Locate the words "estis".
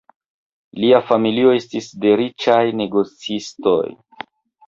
1.57-1.89